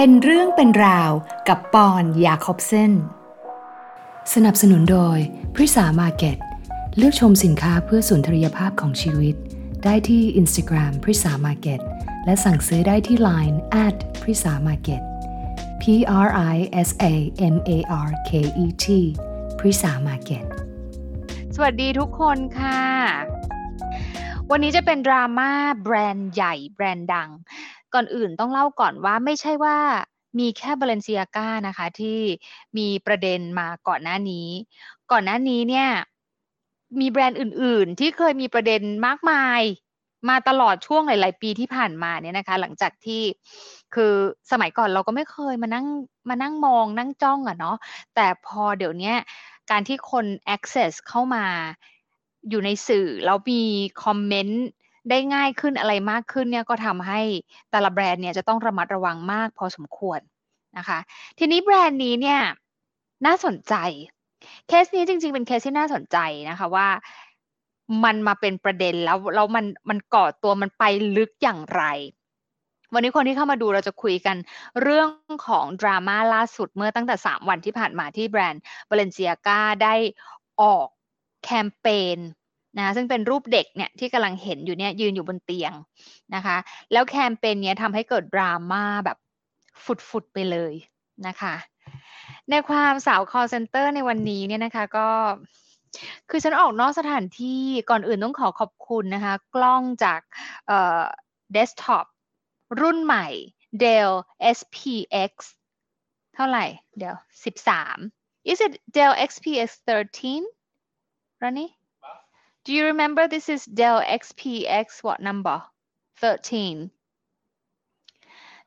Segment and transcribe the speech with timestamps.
[0.00, 1.12] เป็นเรื่องเป็นราว
[1.48, 2.92] กับปอนยาคอบเซน
[4.34, 5.18] สนับสนุนโดย
[5.54, 6.38] พริสามาเก็ต
[6.96, 9.34] เลือกชมสินค้าเพื่อสุนทรียภาพของชีวิต
[9.84, 11.80] ได้ที่ Instagram พริสามาเก็ต
[12.24, 15.02] และสั่งซื้อได้ที่ Line at พริสามาเก็ต
[15.80, 15.84] P
[16.26, 16.56] R I
[16.88, 17.14] S A
[17.54, 17.72] M A
[18.06, 18.30] R K
[18.64, 18.86] E T
[19.58, 20.44] พริสามาเก็ต
[21.54, 22.82] สวัสดีทุกคนค่ะ
[24.50, 25.50] วันนี้จะเป็นดราม่า
[25.82, 27.30] แบรนด์ใหญ่แบรนด์ดัง
[27.94, 29.76] ก่อนอื่นต้องเล่าก่อนว่าไม่ใช่ว่า
[30.38, 32.20] มีแค่บาเลนเซียกานะคะที่
[32.78, 34.48] มีประเด็นมาก่อนหน้านี้
[35.12, 35.88] ก่อนหน้านี้เนี่ย
[37.00, 39.60] มีแบรนด์อื่น ๆ ที่เคยมีประเด็นมากมาย
[40.28, 43.22] มาตลอดช่วงหลาย ๆ ปีที่ผ่านมาเนี่ยนะคะ หลังจากที่
[43.94, 44.12] คือ
[44.50, 45.86] สมัยก่อนเราก็ไม่เคยมานั่ง
[46.28, 47.76] มานั่งมองนั่งจ้องอะเนาะ
[48.14, 49.14] แต่พอเดี๋ยวนี้
[49.70, 51.44] การที่คน access เข้ามา
[52.48, 53.62] อยู่ในสื่อแล้วมี
[54.04, 54.64] คอมเมนต์
[55.10, 57.20] ได้ง่ายขึ้นอะไรมากขึ้นเนี่ยก็ทำให้
[57.70, 60.20] แต่ละแบรนด์เนี่ยจะต้องระมัดระวังมากพอสมควร
[60.78, 60.98] นะคะ
[61.38, 62.40] ทีนี้แบรนด์นี้เนี่ย
[63.26, 63.74] น่าสนใจ
[64.68, 66.18] เคสนี้จริง ๆ เป็นเคสที่น่าสนใจ
[66.50, 66.88] นะคะว่า
[68.04, 70.84] มันมาเป็นประเด็นแล้วแล้วมันมันก่อตัวมันไป
[71.16, 71.82] ลึกอย่างไร
[72.94, 74.36] วันนี้คนที่เข้ามาดูเราจะคุยกัน
[74.82, 75.08] เรื่อง
[75.46, 79.94] ของดราม่าล่าสุดเมื่อตั้งแต่ 3 วันที่ผ่านมาที่แบรนด์ Balenciaga ได้
[80.62, 80.88] ออก
[81.44, 82.18] แคมเปญ
[82.76, 85.72] นะซึ่งเป็นรูปเด็กเนี่ยที่กำลังเห็นอยู่เนี่ยยืนอยู่บนเตียง
[86.34, 86.56] นะคะ
[86.92, 89.18] แล้วแคมเปญเนี้ยทำให้เกิดดราม่าแบบ
[90.08, 90.72] ฟุดๆไปเลย
[91.26, 91.54] นะคะ
[92.50, 95.08] ในความสาว call center ในวันนี้เนี่ยนะคะก็
[96.30, 100.20] คือฉันออกนอกสถานที่ก่อนอื่นต้องขอขอบคุณนะคะ กล้องจาก
[101.52, 102.06] เดสก์ท็อป
[102.80, 103.26] รุ่นใหม่
[103.82, 104.12] Dell
[104.56, 105.32] SPX
[106.34, 106.64] เท่าไหร่
[106.98, 107.14] เดี๋ยว
[107.82, 110.44] 13 is it Dell XPX 13
[111.42, 111.66] Rani
[112.68, 115.62] Do you remember this is Dell XPX what number?
[116.20, 116.90] 13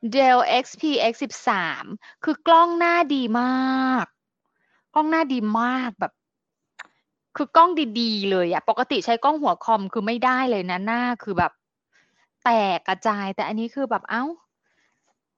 [0.01, 4.05] Dell XPX 13 คือกล้องหน้าดีมาก
[4.95, 6.13] กล้องหน้าดีมากแบบ
[7.37, 11.51] คือกล้องดีๆ เลยอะปกติใช้กล้องหัวคอมคือไม่ได้เลยนะหน้าคือแบบ
[12.43, 14.25] แตกกระจายแต่อันนี้คือแบบอ้าว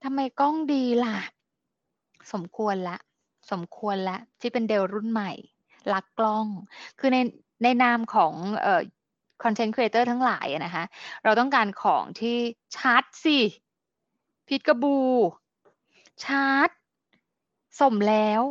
[0.04, 1.18] ทำไมกล้องดีล่ะ
[2.34, 2.98] สมควรละ
[3.52, 5.32] สมควรละ ที่เป็น Dell รุ่นใหม่
[5.94, 6.46] รักกล้อง
[7.00, 7.18] คือใน
[7.64, 8.82] ในนามของเอ่อ
[9.44, 10.84] content creator ทั้งหลายนะคะ
[11.24, 12.38] เราต้องการของที่
[12.78, 13.40] ชัดสิ
[14.48, 15.00] พิดกระบู
[16.26, 16.70] ชัด
[17.80, 18.42] สมแล้ว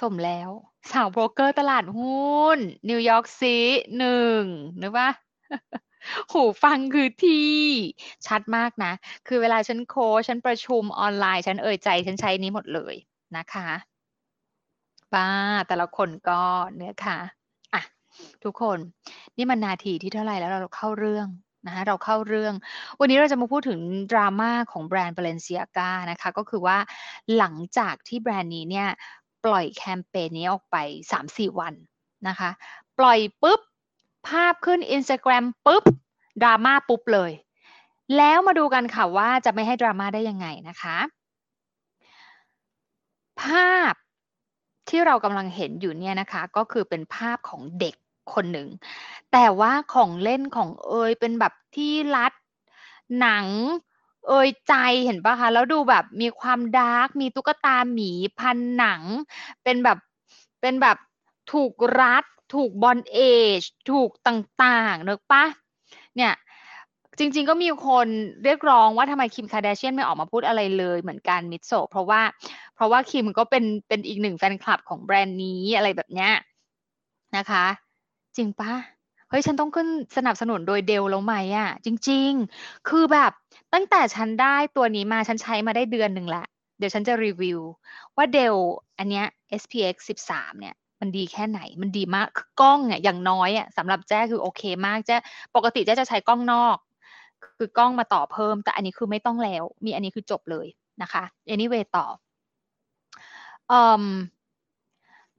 [0.00, 0.50] สมแล้ว
[0.92, 3.56] สาวโบรกเกอร์ตลาดหุ้น นิวยอร์กซี
[3.98, 4.42] หนึ่ง
[4.80, 5.08] นึกว่า
[6.32, 7.58] หูฟังคือที่
[8.26, 8.92] ชัดมากนะ
[9.26, 12.94] คือเวลาฉันโค้ชฉันประชุมออนไลน์ ฉันเอ่ยใจ ฉันใช้นี้หมดเลย
[13.36, 13.68] นะคะ
[15.12, 15.28] ป้า
[15.68, 16.42] แต่ละคนก็
[16.74, 17.18] เนื้อค่ะ
[18.44, 18.78] ทุกคน
[19.36, 21.28] นี่มันนาทีที่เท่าไหร่แล้วเราเข้าเรื่อง
[21.66, 22.54] นะคะเราเข้าเรื่อง
[23.00, 23.80] วันนี้เราจะมาพูดถึง
[24.12, 26.78] ดราม่าของแบรนด์ Balenciaga นะคะ ก็คือว่า
[27.36, 28.88] หลังจากที่แบรนด์นี้เนี่ย
[29.44, 30.76] ปล่อยแคมเปญนี้ออกไป
[31.18, 31.74] 3-4 วัน
[32.28, 32.50] นะคะ
[32.98, 33.60] ปล่อยปุ๊บ
[34.28, 35.84] ภาพขึ้น Instagram ปุ๊บ
[36.42, 37.32] ดราม่าปุ๊บเลย
[38.16, 40.96] แล้วมาดูกันค่ะว่าจะไม่ให้ดราม่าได้ยังไงนะคะ
[43.42, 43.94] ภาพ
[44.90, 47.94] ที่เรากำลังเห็นอยู่เนี่ยนะคะ ก็คือเป็นภาพของเด็ก
[48.34, 48.68] คนหนึ่ง
[49.32, 52.32] แต่ว่าของเล่นของเอยเป็นแบบที่รัด
[53.20, 53.46] หนัง
[54.28, 54.74] เอยใจ
[55.04, 59.02] เห็นปะคะ แล้วดูแบบมีความ dark มีตุ๊กตาหมีพันหนัง
[59.62, 59.98] เป็นแบบ
[60.60, 60.96] เป็นแบบ
[61.52, 62.24] ถูกรัด
[62.54, 63.18] ถูกบอลเอ
[63.58, 65.44] จ ถูกต่างๆนึกปะ
[66.16, 66.32] เนี่ย
[67.20, 68.08] จริง ๆ ก็มีคน
[68.44, 72.22] เรียกร้องว่าทำไมคิมคาเดเชียนไม่ออกมาพูดอะไรเลยเหมือนกันมิโซเพราะว่า
[72.74, 76.32] เพราะว่าคิมก็เป็นเป็นอีกหนึ่งแฟนคลับของแบรนด์นี้อะไรแบบเนี้ย
[77.36, 77.66] นะคะ
[78.36, 78.72] จริงปะ
[79.28, 82.30] เฮ้ยฉันต้องขึ้นสนับสนุนโดยเดลแล้วไหมอะ่ะ จริง
[82.60, 83.32] ๆ คือแบบ
[83.74, 86.44] ตั้งแต่ฉันได้ตัวนี้มาฉันใช้มาได้เดือนหนึ่งละ
[86.78, 87.60] เดี๋ยวฉันจะรีวิว
[88.16, 88.56] ว่าเดล
[88.98, 89.26] อันเนี้ย
[89.60, 95.16] SPX 13 เนี่ยมันดีแค่ไหน มันดีมาก คือกล้องเนี่ยอย่างน้อยอะสำหรับแจ้คือโอเคมากแจ้
[95.56, 96.76] ปกติแจ้จะใช้กล้องนอก
[97.58, 100.66] คือกล้องมาต่อเพิ่ม แต่อันนี้คือไม่ต้องแล้ว มีอันนี้คือจบเลย
[101.02, 102.06] นะคะ anyway ต่อ
[103.70, 104.04] อืม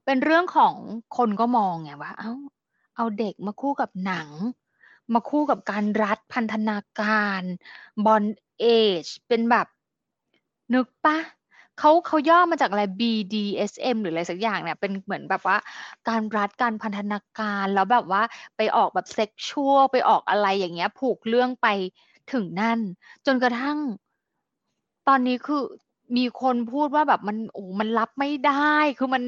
[0.04, 0.74] เป็นเรื่องของ
[1.16, 2.32] คนก็มองไงว่า เอ้า
[2.96, 4.28] เอาเด็กมาคู่กับหนัง
[5.14, 7.42] มาคู่กับการรัดพันธนาการ
[8.06, 8.24] บอล
[8.58, 8.64] เอ
[9.02, 9.66] จเป็นแบบ
[10.74, 11.18] นึกปะ
[11.78, 15.56] เขาเขาย่อมาจากอะไร BDSM หรืออะไรสักอย่างเนี่ยเป็นเหมือนแบบว่า
[16.08, 18.22] การรัดการพันธนาการแล้วแบบว่า
[18.56, 21.66] ไปออกแบบเซ็กชวลไปออกอะไรอย่างเงี้ย ผูกเรื่องไป
[22.32, 22.80] ถึงนั่น
[23.26, 23.78] จนกระทั่ง
[25.08, 25.62] ตอนนี้คือ
[26.16, 29.24] มีคนพูดว่าแบบมันโอ้มันรับไม่ได้ คือมัน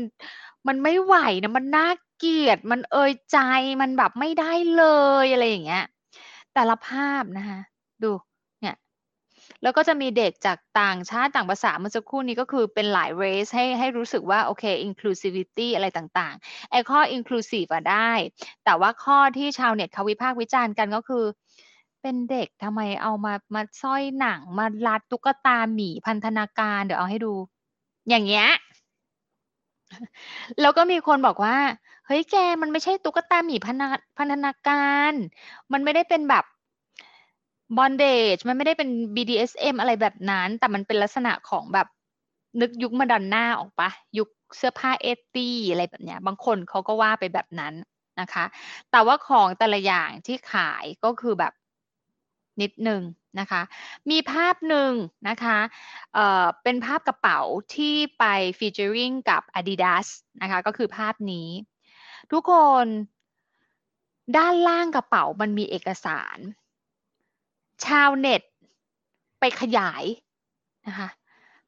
[0.69, 1.89] มันไม่ไหวนะมันน่า
[2.19, 3.39] เกลียด มันเอยใจ
[3.81, 4.85] มันแบบไม่ได้เล
[5.23, 5.83] ยอะไรอย่างเงี้ย
[6.55, 7.59] แต่ละภาพนะคะ
[8.03, 8.11] ดู
[9.63, 18.13] แล้วก็จะมีเด็กจากต่างชาติต่างภาษาเมื่อสักครู่นี้ก็คือเป็นหลายเรสให้ให้รู้สึกว่าโอเค inclusivity อะไรต่างๆ ไอ้ข้อ inclusive อะได้
[18.65, 21.25] แต่ว่าข้อที่ชาวเน็ตเขาวิพากษ์วิจารณ์กันก็คือ
[22.03, 27.35] เป็นเด็กทำไมเอามามาสร้อยหนัง มาลัดตุ๊กตาหมีพันธนาการ เดี๋ยวเอาให้ดู
[28.09, 28.49] อย่างเงี้ย
[30.61, 31.57] แล้วก็มีคนบอกว่า
[32.07, 33.83] เฮ้ยแกมันไม่ใช่ตุ๊กตาหมีพัน
[34.19, 35.13] พันธนาการ
[35.73, 36.45] มันไม่ได้เป็นแบบ
[37.77, 41.89] บอนเดจมันไม่ได้เป็น BDSM อะไรแบบนั้น แต่มันเป็นลักษณะของแบบ
[42.61, 47.75] นึกยุคมาดอนน่าออกปะยุคเสื้อผ้าเอตี้อะไรแบบเนี้ย บางคนเขาก็ว่าไปแบบนั้น
[48.21, 48.45] นะคะ
[48.91, 51.53] แต่ว่าของแต่ละอย่างที่ขายก็คือแบบ
[52.63, 53.03] นิดหนึ่ง
[53.41, 53.63] นะคะ
[54.11, 54.93] มีภาพหนึ่ง
[55.29, 55.59] นะคะ
[56.15, 57.41] เอ่อเป็นภาพกระเป๋า
[57.75, 58.25] ที่ไป
[58.59, 60.07] ฟีเจอริงกับ Adidas
[60.43, 61.49] นะคะ ก็คือภาพนี้
[62.33, 62.53] ทุกค
[62.85, 62.87] น
[64.37, 66.39] ด้านล่างกระเป๋ามันมีเอกสาร
[67.85, 68.43] ชาวเน็ต
[69.41, 70.05] ไปขยาย
[70.87, 71.09] นะคะ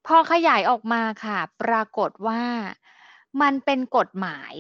[0.07, 2.43] พอขยายออกมาค่ะ ปรากฏว่า
[3.43, 4.53] มันเป็นกฎหมาย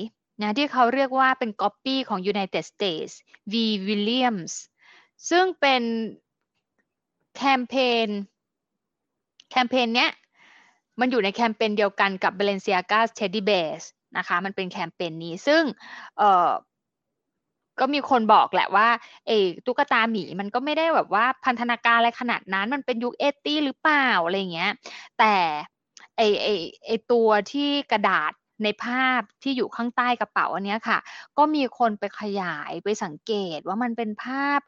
[0.42, 3.12] นะที่เขาเรียกว่าเป็นก๊อปปี้ของ United States
[3.52, 3.54] v
[3.88, 4.52] Williams
[5.30, 5.82] ซึ่งเป็น
[7.36, 7.74] แคมเป
[8.06, 8.08] ญ
[9.50, 10.10] แคมเปญเนี้ย
[11.00, 13.84] มันอยู่ในแคมเปญเดียวกันกับ Balenciaga Teddy Bears
[14.16, 16.20] นะคะ มันเป็นแคมเปญนี้ซึ่ง
[17.80, 18.88] ก็มีคนบอกแหละว่า
[19.26, 19.30] เอ
[19.66, 24.72] ตุ๊กตาหมีมันก็ไม่ได้แบบว่าพันธนาการอะไรขนาดนั้น มันเป็นยุค eighty หรือเปล่าอะไรเงี้ย
[25.18, 25.34] แต่
[26.16, 26.46] ไอไอ
[26.86, 28.32] ไอตัวที่กระดาษ
[28.64, 30.98] ในภาพที่อยู่ข้างใต้กระเป๋าอันนี้ค่ะ
[31.38, 34.60] ก็มีคนไปขยายไปสังเกตว่ามันเป็นภาพ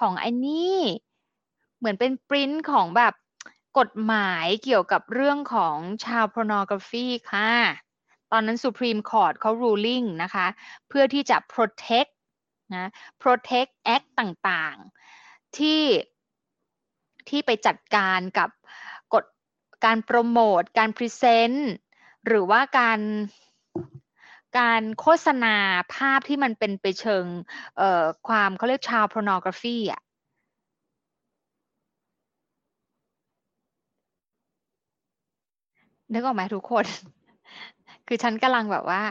[0.00, 0.80] ของไอ้นี่
[1.78, 3.14] เหมือนเป็นปริ้นของแบบ
[3.78, 7.52] กฎหมายเกี่ยวกับเรื่องของชาวพ o r n o g r a p h y ค่ะ
[8.32, 10.46] ตอนนั้น Supreme Court เขา ruling นะคะ
[10.88, 12.13] เพื่อที่จะ protect
[12.72, 12.86] นะ
[13.22, 15.82] protect act ต่างๆ ที่
[17.28, 18.50] ที่ไปจัดการกับ
[19.14, 19.24] กฎ
[19.84, 21.70] การโปรโมท การพรีเซนต์
[22.26, 23.00] หรือว่าการ
[24.58, 25.56] การโฆษณา
[25.94, 27.24] ภาพที่มันเป็นไปเชิง
[27.76, 30.00] เอ่อความเขาเรียกชาวพ o r n o g r a p h y อะ
[36.12, 36.84] นึกออกไหมทุกคน
[38.06, 39.02] คือฉันกำลังแบบว่า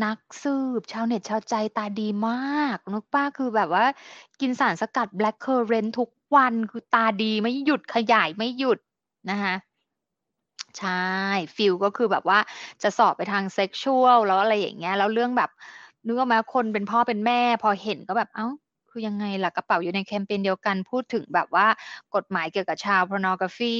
[0.00, 3.84] นักสืบ ชาวเน็ตชาวใจตาดีมากนึกป้าคือแบบว่า
[4.40, 8.78] กินสารสกัด black currant ทุกวันคือตาดีไม่หยุดขยายไม่หยุด
[9.30, 9.54] นะคะ
[10.78, 10.90] ใช่
[11.56, 12.38] ฟิลก็คือแบบว่า
[12.82, 15.50] จะสอบไปทางเซ็กชวลแล้วอะไรอย่างเงี้ย แล้วเรื่องแบบ
[16.06, 18.46] นึกออกไหมคนเป็นพ่อเป็นแม่ พอเห็นก็แบบเอ้า
[18.90, 21.66] คือยังไงล่ะกระเป๋าอยู่ในแคมเปญเดียวกันพูดถึงแบบว่า
[22.14, 23.78] กฎหมายเกี่ยวกับชาวพ o r n o g r a p h y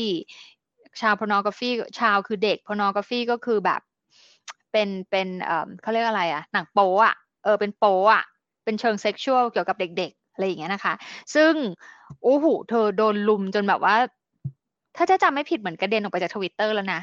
[1.00, 1.70] ชาวพ o r n o g r a p h y
[2.00, 3.81] ชาวคือเด็กพ o r n o g r a p h y ก็คือแบบ
[4.72, 7.14] เป็นเป็นเอ่อเขาเรียกอะไรอะหนังโป๊อะ
[7.44, 8.22] เออเป็นโป๊อะ
[8.64, 10.94] เป็นเชิงเซ็กชวลเกี่ยวกับเด็กๆอะไรอย่างเงี้ยนะคะ
[11.34, 11.52] ซึ่ง
[12.22, 13.96] โอ้โหเธอโดนลุมจนแบบว่า
[14.96, 17.00] ถ้าจะจำไม่ผิดเหมือนกระเด็นออกไปจากทวิตเตอร์แล้วนะ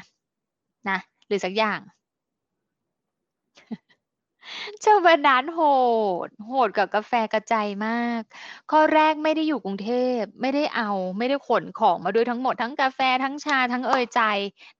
[0.88, 1.78] นะหรือสักอย่าง
[4.82, 5.60] เจ้าบรรดานโห
[6.26, 8.22] ด โหดกับกาแฟกระจายมาก
[8.70, 14.20] ข้อแรกไม่ได้อยู่กรุงเทพไม่ได้เอา ไม่ได้ขนของมาด้วยทั้งหมดทั้งกาแฟทั้งชาทั้งเอยใจ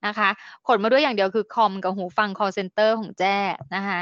[0.05, 0.29] นะคะ
[0.67, 3.37] ขนมาด้วยอย่างเดียวคือคอมกับหูฟัง call center ของแจ้
[3.75, 3.99] นะคะ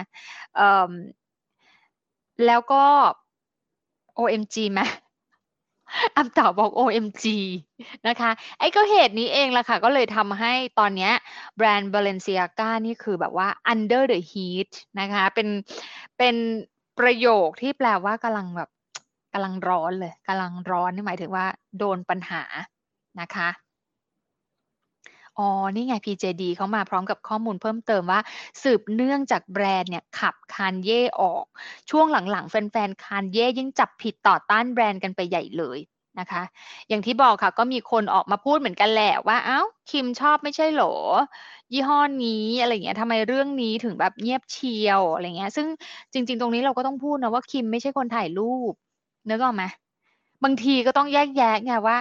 [2.45, 2.83] แล้วก็
[4.19, 4.81] OMG ไหม
[6.15, 7.25] อัต่อบอก OMG
[8.08, 11.12] นะคะ ไอ้ก็เหตุนี้เองล่ะค่ะ ก็เลยทำให้ตอนนี้
[11.58, 15.48] แบรนด์ Balenciaga นี่คือแบบว่า under the heat นะคะ เป็น
[16.17, 16.36] เป็น
[17.00, 18.69] ประโยคที่แปลว่ากำลังแบบ
[19.34, 21.46] กำลังร้อนเลยกำลังร้อนนี่หมายถึงว่า
[21.77, 22.43] โดนปัญหา
[23.22, 23.50] นะคะ
[25.39, 28.19] อ๋อ นี่ไง PJD เขามาพร้อมกับข้อมูลเพิ่มเติมว่า
[28.63, 31.46] สืบเนื่องจากแบรนด์เนี่ยขับคานเย่ออก
[31.89, 35.79] ช่วงหลังๆ แฟนๆ คานเย่ยิ่งจับผิดต่อต้านแบรนด์กันไปใหญ่เลย
[36.19, 36.43] นะคะ
[36.89, 40.96] อย่างที่บอกค่ะก็มีคนออกมาพูดเหมือนกันแหละว่า เอา้า คิมชอบไม่ใช่หรอ
[41.74, 45.67] ยี่ห้อนี้อะไรเงี้ยทำไมเรื่องนี้ถึงแบบเงียบเชียวอะไรเงี้ย ซึ่ง
[46.13, 48.74] จริง ๆ ตรงนี้เราก็ต้องพูดนะว่าคิมไม่ใช่คนถ่ายรูป
[49.29, 49.63] นึกออกไหม
[50.43, 51.98] บางทีก็ต้องแยกแยะไงว่า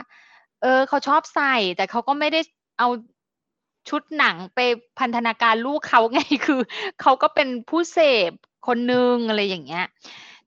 [0.62, 2.40] เออเขาชอบใส่แต่เขาก็ไม่ได้
[2.78, 2.88] เอา
[3.88, 4.58] ชุดหนังไป
[4.98, 6.60] พันธนาการลูกเขาไงคือ
[7.00, 8.30] เขาก็เป็นผู้เสพ
[8.66, 9.86] คนหนึ่งอะไรอย่างเงี้ย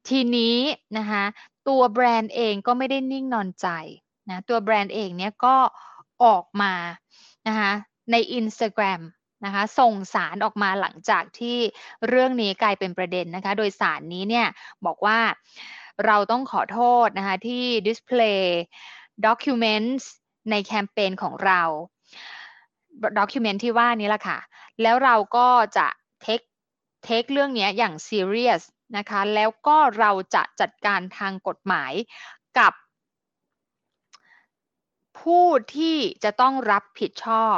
[0.09, 0.57] ทีนี้
[0.97, 1.23] นะคะ
[1.67, 3.67] ตัวแบรนด์เองก็ไม่ได้นิ่งนอนใจ
[4.29, 5.55] นะตัวแบรนด์เองเนี่ยก็
[6.23, 6.73] ออกมา
[7.47, 7.71] นะคะ
[8.11, 9.01] ใน Instagram
[9.45, 11.57] นะคะส่งสารออกมาหลังจากที่
[12.07, 14.47] เรื่องนี้กลายเป็นประเด็นนะคะ โดยสารนี้เนี่ย
[14.85, 15.19] บอกว่า
[16.05, 18.41] เราต้องขอโทษนะคะที่ display
[19.25, 20.03] documents
[20.51, 21.61] ในแคมเปญของเรา
[23.19, 24.39] ด็อกิเมนต์ที่ว่านี้แหละค่ะ
[24.81, 25.87] แล้วเราก็จะ
[26.21, 26.41] เทค
[27.03, 28.63] เทคเรื่องนี้อย่างซีเรียส
[28.97, 31.93] นะคะ แล้วก็เราจะจัดการทางกฎหมาย
[32.59, 32.73] กับ
[35.19, 37.47] ผู้ที่จะต้องรับผิดชอ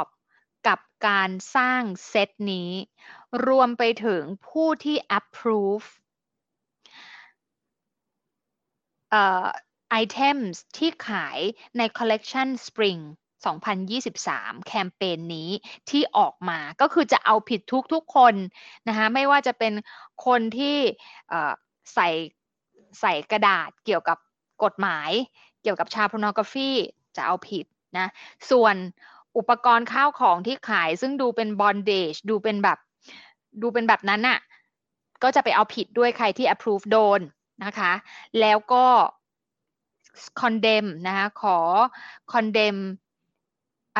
[0.68, 2.70] กับการสร้างเซตนี้
[3.46, 5.86] รวมไปถึงผู้ที่ approve
[9.10, 9.46] เอ่อ
[10.02, 11.38] items ที่ขาย
[11.76, 13.02] ใน collection spring
[13.50, 15.50] 2023 แคมเปญนี้
[15.90, 18.34] ที่ออกมาก็คือจะเอาผิดทุกทุกคน
[18.88, 19.72] นะคะไม่ว่าจะเป็น
[20.26, 20.76] คนที่
[21.94, 22.08] ใส่
[23.00, 24.18] ใส่กระดาษเกี่ยวกับ
[24.64, 25.10] กฎหมาย
[25.62, 26.70] เกี่ยวกับชาพนอกราฟี
[27.16, 27.64] จะเอาผิด
[27.98, 28.06] นะ
[28.50, 28.74] ส่วน
[29.36, 32.78] อุปกรณ์ข้าวของที่ขายซึ่งดูเป็นบอนเดจดูเป็นแบบ
[33.62, 34.38] ดูเป็นแบบนั้นน่ะ
[35.22, 37.20] ก็จะไปเอาผิดด้วยใครที่ approve โดน
[37.64, 37.92] นะคะ
[38.40, 38.84] แล้วก็
[40.40, 41.58] condemn นะคะขอ
[42.32, 42.78] condemn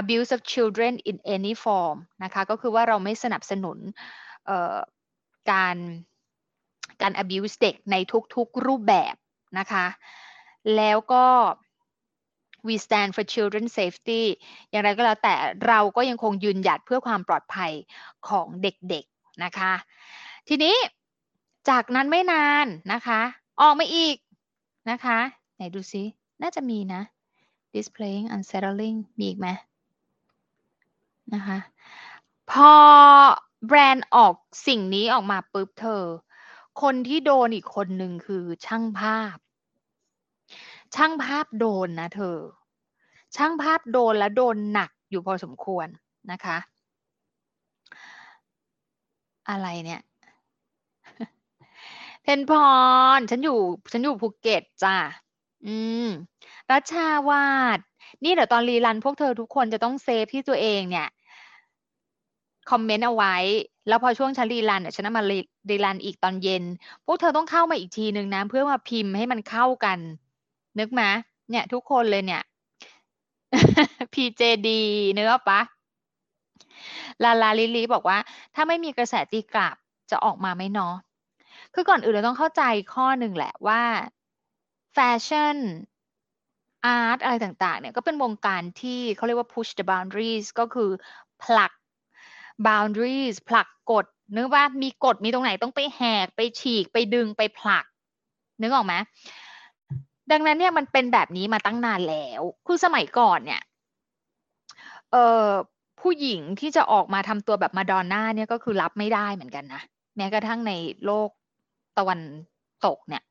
[0.00, 3.78] abuse of children in any form นะคะก็คือว่าเราไม่สนับสนุน
[5.50, 5.76] การ
[7.02, 7.96] การ abuse เด็กใน
[8.34, 9.14] ทุกๆรูปแบบ
[9.58, 9.86] นะคะ
[10.76, 11.24] แล้วก็
[12.66, 14.22] we stand for children safety
[14.70, 15.34] อย่างไรก็แล้วแต่
[15.66, 17.72] เราก็ยังคงยืนหยัดเพื่อความปลอดภัย
[18.28, 19.72] ของเด็กๆนะคะ
[20.48, 20.76] ทีนี้
[21.70, 23.20] จากนั้นไม่นานนะคะ
[23.60, 24.16] ออกมาอีก
[24.90, 25.18] นะคะ
[25.56, 26.02] ไหนดูซิ
[26.42, 27.02] น่าจะมีนะ
[27.74, 29.48] displaying unsettling มีอีกไหม
[31.32, 31.58] นะคะ
[32.50, 32.72] พอ
[33.66, 34.34] แบรนด์ออก
[34.66, 36.02] สิ่งนี้ออกมาปุ๊บเธอ
[36.82, 39.36] คนที่โดนอีกคนหนึ่งคือช่างภาพ
[40.94, 42.38] ช่างภาพโดนนะเธอ
[43.36, 45.86] ช่างภาพโดนและโดนหนักอยู่พอสมควร
[46.32, 46.58] นะคะ
[49.50, 50.00] อะไรเนี่ย
[52.22, 52.52] เพนพ
[53.16, 53.58] ร ฉันอยู่
[53.92, 54.96] ฉันอยู่ภูเก็ตจ้ะ
[55.66, 55.76] อื
[56.06, 56.08] ม
[56.70, 57.78] รัชชาวาด
[58.24, 61.08] นี่เดี๋ยวตอน rerun พวกเธอทุกคนจะต้อง save ที่ตัวเองเนี่ย
[62.70, 63.34] คอมเมนต์เอาไว้
[63.88, 65.22] แล้วพอช่วงฉันรีรันเนี่ยฉันมา
[65.70, 66.64] รีรันอีกตอนเย็น
[67.06, 69.98] พวกเธอต้องเข้ามาอีกทีหนึ่งนะ เพื่อมาพิมพ์ให้มันเข้ากัน
[70.78, 71.02] นึกไหม
[71.50, 72.42] เนี่ย ทุกคนเลยเนี่ย
[74.14, 74.68] PJD
[75.14, 75.60] เนื้อปะ
[77.22, 78.18] ลาลาลิลีบอกว่า
[78.54, 79.76] ถ้าไม่มีกระแสตีกลับ
[80.10, 80.94] จะออกมาไหมเนาะ
[81.74, 82.62] คือก่อนอื่นเราต้องเข้าใจ
[82.94, 83.82] ข้อหนึ่งแหละว่า
[84.92, 85.56] แฟชั่น
[86.84, 90.90] อาร์ตอะไรต่างๆ เนี่ย ก็เป็นวงการที่เขาเรียกว่า push the boundaries ก็คือ
[91.42, 91.72] ผลัก
[92.66, 97.84] boundaries ผลักกฎนึกว่ามีกฎมีตรงไหนต้องไปแหกไปฉีกไปดึงไปผลัก
[98.62, 98.94] นึกออกไหม
[100.30, 103.62] ดังนั้นเนี่ยมันเป็นแบบนี้มาตั้งนานแล้วคือสมัยก่อนเนี่ย
[105.10, 105.48] เอ่อ
[106.00, 109.82] ผู้หญิงที่จะออกมาทำตัวแบบมาดอนน่าเนี่ยก็คือรับไม่ได้เหมือนกันนะ
[110.16, 110.72] แม้กระทั่งใน
[111.06, 111.30] โลก
[111.98, 112.20] ตะวัน
[112.86, 113.22] ตกเนี่ย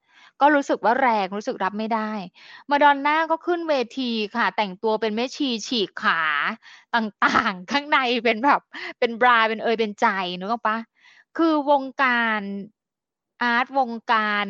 [0.41, 2.11] ก็รู้สึกว่าแรงรู้สึกรับไม่ได้
[2.69, 6.21] มาดอนน่าก็ขึ้นเวทีค่ะ แต่งตัวเป็นแม่ชีฉีกขา
[6.95, 8.61] ต่างๆ ข้างในเป็นแบบ
[8.99, 10.07] เป็นบราเป็นเอยเป็นใจ
[10.39, 10.77] นึกออกปะ
[11.37, 12.41] คือวงการ
[13.41, 14.47] อาร์ตวงการ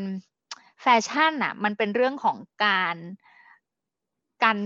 [0.82, 2.96] แฟชั่นอะมันเป็นเรื่องของการ
[4.44, 4.58] การ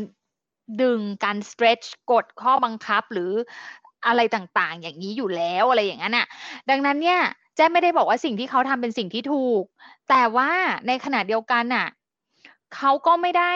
[0.81, 3.31] ดึงการ stretch กดข้อบังคับหรือ
[4.07, 6.27] อะไรต่างๆ อย่างนี้อยู่แล้วอะไรอย่างนั้นอะ
[6.69, 7.21] ดังนั้นเนี่ย
[7.57, 9.63] แจ้ไม่ได้บอกว่าสิ่งที่เขาทำเป็นสิ่งที่ถูก
[10.09, 10.51] แต่ว่า
[10.87, 11.87] ในขณะเดียวกันน่ะ
[12.75, 13.53] เขาก็ไม่ได้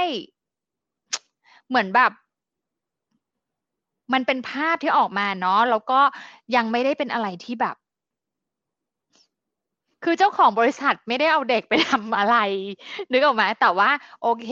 [1.68, 2.12] เหมือนแบบ
[4.14, 6.00] มันเป็นภาพที่ออกมาเนาะแล้วก็
[6.56, 7.76] ยังไม่ได้เป็นอะไรที่แบบ
[10.04, 12.38] คือเจ้าของบริษัทไม่ได้เอาเด็กไปทำอะไร
[13.12, 13.90] นึกออกไหมแต่ว่า
[14.22, 14.50] โอเค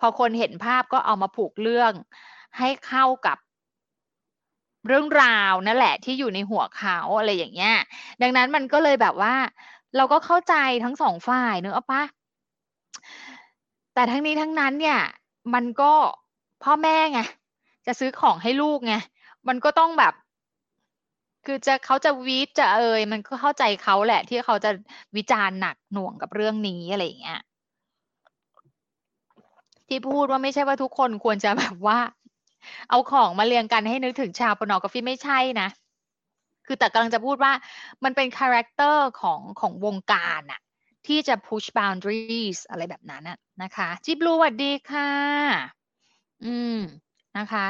[0.00, 1.92] พอคนเห็นภาพก็เอามาผูกเรื่อง
[2.58, 3.38] ให้เข้ากับ
[4.88, 7.76] เรื่องราวนั่นแหละที่อยู่ในหัวเขาอะไรอย่างเงี้ย
[8.22, 9.34] ดังนั้นมันก็เลยแบบว่า
[9.96, 10.54] เราก็เข้าใจ
[10.84, 12.02] ทั้งสองฝ่ายเนอะปะ
[13.94, 15.00] แต่ทั้งนี้ทั้งนั้นเนี่ย
[15.54, 15.92] มันก็
[16.64, 17.20] พ่อแม่ไง
[17.86, 18.94] จะซื้อของให้ลูกไง
[19.48, 20.14] มันก็ต้องแบบ
[21.46, 24.70] คือจะเขาจะวีดจะเอ่ยมันก็เข้าใจเขาแหละ ที่เขาจะ
[25.16, 27.40] วิจารณ์หนักหน่วงกับเรื่องนี้อะไรอย่างเงี้ย
[29.88, 31.98] ที่พูดว่าไม่ใช่ว่าทุกคนควรจะแบบว่า
[32.90, 35.68] เอาของมาเรียงกันให้นึกถึงชาวปนอกาฟีไม่ใช่นะ
[36.66, 37.52] คือแต่กำลังจะพูดว่า
[38.04, 40.60] มันเป็น character ของของวงการอะ
[41.06, 43.24] ที่จะ push boundaries อะไรแบบนั้น
[43.62, 45.10] นะคะ จิบลูสวัสดีค่ะ
[46.44, 46.78] อืม
[47.38, 47.66] นะคะ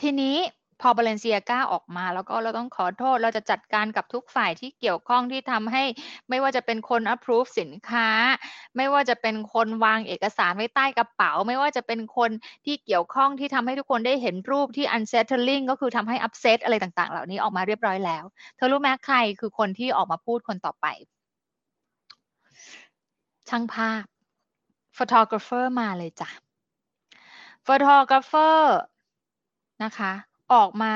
[0.00, 0.36] ทีนี้
[0.80, 5.84] พอ Balenciaga ออกมา แล้วก็เราต้องขอโทษเราจะจัดการกับทุกฝ่ายที่เกี่ยวข้องที่ทำให้
[6.30, 8.08] ไม่ว่าจะเป็นคน approve สินค้า
[8.76, 12.30] ไม่ว่าจะเป็นคนวางเอกสารไว้ใต้กระเป๋า ไม่ว่าจะเป็นคน
[12.66, 18.24] ที่เกี่ยวข้องที่ทำให้ทุกคนได้เห็นรูปที่ unsettling ก็คือทำให้ upset อะไรต่างๆ เหล่านี้ออกมาเรียบร้อยแล้ว
[18.56, 20.86] เธอรู้ไหมใครคือคนที่ออกมาพูดคนต่อไป
[23.48, 24.04] ช่างภาพ
[24.96, 26.30] photographer มาเลยจ้ะ
[27.66, 28.58] photographer
[29.84, 30.12] นะคะ
[30.52, 30.94] ออกมา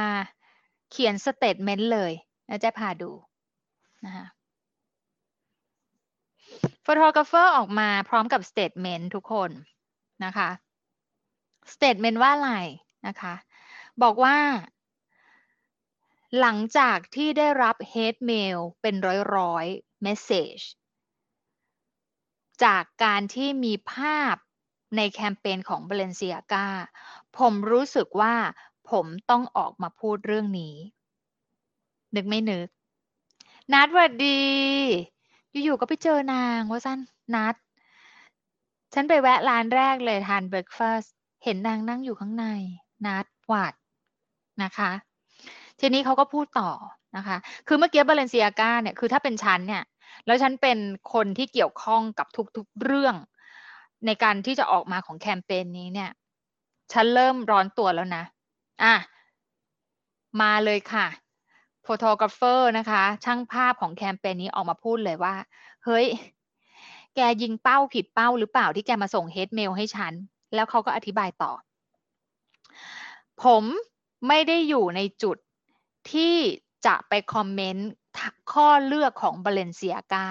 [0.90, 2.12] เขียน statement เลย
[2.48, 3.10] นะจะพาดู
[4.04, 4.26] นะคะ
[6.84, 9.50] photographer ออกมาพร้อมกับ statement ทุกคน
[10.24, 10.50] นะคะ
[11.72, 12.52] statement ว่าอะไร
[13.06, 13.34] นะคะ
[14.02, 14.36] บอกว่า
[16.40, 19.66] หลังจากที่ได้รับ hate mail เป็นร้อยร้อย
[20.02, 20.58] message
[22.64, 24.34] จากการที่มีภาพ
[24.96, 26.66] ในแคมเปญของ Balenciaga
[27.38, 28.34] ผมรู้สึกว่า
[28.90, 30.74] ผมต้องออกมาพูดเรื่องนี้
[32.16, 32.66] นึกไม่นึก
[33.72, 34.40] นัดวัดดี
[35.64, 37.00] อยู่ๆก็ไปเจอนางว่าสั้น
[37.34, 37.54] นัด
[38.94, 41.14] ฉันไปแวะร้านแรกเลยทานเบรคฟาสต์
[41.44, 42.46] เห็นนางนั่งอยู่ข้างใน
[43.06, 43.74] นัดหวัด
[44.62, 44.90] นะคะ
[45.80, 46.70] ทีนี้เขาก็พูดต่อ
[47.16, 47.36] นะคะ
[47.66, 49.84] คือเมื่อกี้บาเลนเซียกาเนี่ย คือถ้าเป็นฉันเนี่ย
[50.26, 50.78] แล้วฉันเป็น
[51.12, 52.26] คนที่เกี่ยวข้องกับ
[52.56, 53.14] ทุก ๆเรื่อง
[54.06, 56.10] ในการที่จะออกมาของแคมเปญนี้เนี่ย
[56.92, 58.24] ฉันเริ่มร้อนตัวแล้วนะ
[58.82, 58.94] อะ
[60.40, 61.06] มาเลยค่ะ
[61.82, 65.34] photographer นะคะ ช่างภาพของแคมเปญนี้ออกมาพูดเลยว่า
[65.84, 66.06] เฮ้ย
[67.16, 70.12] แกยิงเป้าผิดเป้าหรือเปล่าที่แกมาส่ง hate mail ให้ฉัน
[70.54, 71.52] แล้วเขาก็อธิบายต่อ
[73.42, 73.64] ผม
[74.28, 75.36] ไม่ได้อยู่ในจุด
[76.12, 76.34] ที่
[76.86, 77.90] จะไป comment
[78.52, 80.26] ข้อเลือกของ Balenciaga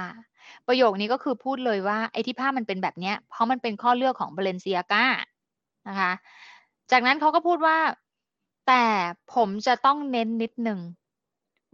[0.68, 5.06] ประโยคนี้ก็คือพูดเลยว่าไอ้ที่ภาพมันเป็นแบบนี้เพราะมันเป็นข้อเลือกของ Balenciaga
[5.88, 6.12] นะคะ
[6.92, 7.78] จากนั้นเขาก็พูดว่า
[8.68, 8.86] แต่
[9.34, 10.80] ผมจะต้องเน้นนิดนึง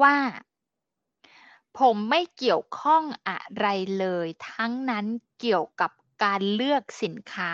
[0.01, 0.15] ว่า
[1.79, 3.67] ผมไม่เกี่ยวข้องอะไร
[3.99, 5.05] เลย ทั้งนั้น
[5.39, 5.91] เกี่ยวกับ
[6.23, 7.53] การเลือกสินค้า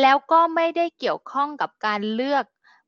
[0.00, 2.44] แล้วก็ไม่ได้เกี่ยวข้องกับการเลือก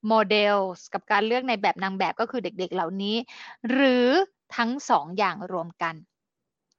[0.08, 0.56] โมเดล
[0.94, 3.16] กับการเลือกในแบบนางแบบก็คือเด็กๆเหล่านี้
[3.70, 4.08] หรือ
[4.56, 5.94] ทั้งสองอย่างรวมกัน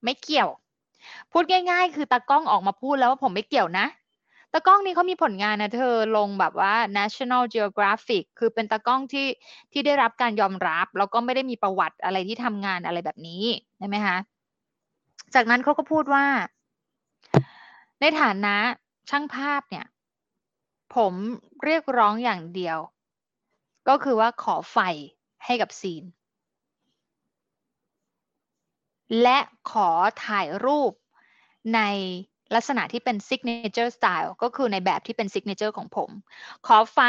[0.03, 0.49] ไม่เกี่ยว
[1.31, 3.85] พูดง่าย ๆ คือตากล้องออกมาพูดแล้วว่าผมไม่เกี่ยวนะ
[4.53, 9.27] ตากล้องนี้เขามีผลงานนะเธอลงแบบว่า National Geographic คือเป็นตากล้องที่
[9.71, 13.43] ที่ได้รับการยอมรับ แล้วก็ไม่ได้มีประวัติอะไรที่ทำงานอะไรแบบนี้
[13.77, 14.17] ใช่ไหมคะ
[15.35, 16.25] จากนั้นเขาก็พูดว่า
[18.01, 18.55] ในฐานะ
[19.09, 19.85] ช่างภาพเนี่ย
[20.95, 21.13] ผม
[21.63, 22.77] เรียกร้องอย่างเดียว
[23.87, 24.77] ก็คือว่าขอไฟ
[25.45, 26.03] ให้กับซีน
[29.21, 29.37] และ
[29.71, 29.89] ขอ
[30.25, 30.93] ถ่ายรูป
[31.75, 31.81] ใน
[32.55, 36.09] ลักษณะที่เป็น signature style ก็คือในแบบที่เป็น signature ของผม
[36.67, 36.99] ขอไฟ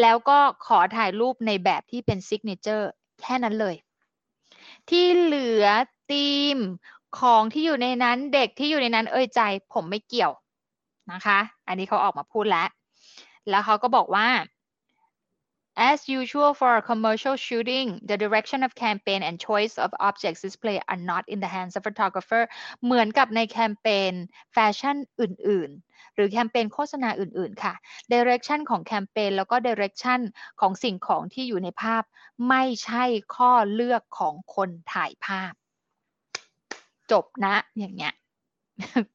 [0.00, 2.84] แล้วก็ขอถ่ายรูปในแบบที่เป็น signature
[3.20, 3.76] แค่นั้นเลย
[4.90, 5.66] ที่เหลือ
[6.10, 6.58] ธีม
[7.20, 9.40] ของที่อยู่ในนั้นเด็กที่อยู่ในนั้นเอ่ยใจ
[9.72, 10.32] ผมไม่เกี่ยว
[11.12, 12.68] นะคะ อันนี้เขาออกมาพูดแล้ว
[13.50, 14.26] แล้วเขาก็บอกว่า
[15.78, 20.82] As usual for a commercial shooting, the direction of campaign and choice of objects displayed
[20.88, 22.42] are not in the hands of photographer
[22.84, 24.12] เหมือนกับในแคมเปญ
[24.52, 27.74] แฟชั่นอื่น ๆ หรือแคมเปญโฆษณาอื่น ๆ ค่ะ
[28.12, 30.20] direction ของแคมเปญแล้วก็ direction
[30.60, 32.02] ของสิ่งของที่อยู่ในภาพ
[32.48, 35.52] ไม่ใช่ข้อเลือกของคนถ่ายภาพ
[37.10, 38.12] จบนะ อย่างเงี้ย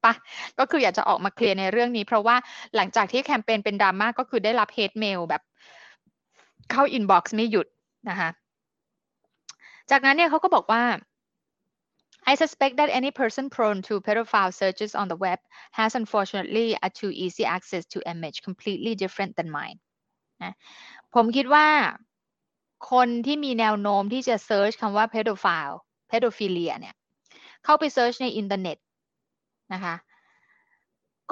[0.04, 0.14] ปะ
[0.58, 2.36] ก็คืออยากจะออกมาเคลียร์ในเรื่องนี้ เพราะว่า
[2.76, 5.42] หลังจากที่แคมเปญเป็นดราม่าก็คือได้รับ hate mail แบบ
[6.70, 7.66] เข้า inbox ไม่หยุด
[8.08, 8.30] นะคะ
[9.90, 10.84] จากนั้นเนี่ยเขาก็บอกว่า
[12.30, 15.38] I suspect that any person prone to pedophile searches on the web
[15.78, 19.78] has unfortunately a too easy access to image completely different than mine
[20.42, 20.54] นะ
[21.14, 21.66] ผมคิดว่า
[22.92, 25.76] คนที่มีแนวโน้มที่จะ search คำว่า pedophile
[26.10, 26.94] pedophilia เนี่ย
[27.64, 28.78] เข้าไป search ในอินเทอร์เน็ต
[29.72, 29.94] นะคะ